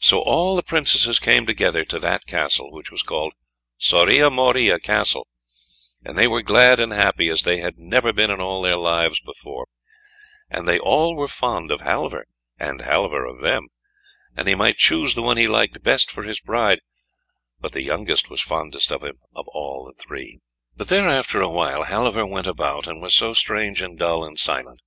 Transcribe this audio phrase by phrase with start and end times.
[0.00, 3.34] So all the Princesses came together to that Castle, which was called
[3.78, 5.28] Soria Moria Castle,
[6.04, 9.20] and they were glad and happy as they had never been in all their lives
[9.20, 9.68] before,
[10.50, 12.24] and they all were fond of Halvor
[12.58, 13.68] and Halvor of them,
[14.36, 16.80] and he might choose the one he liked best for his bride;
[17.60, 20.40] but the youngest was fondest of him of all the three.
[20.76, 24.36] But there after a while, Halvor went about, and was so strange and dull and
[24.36, 24.82] silent.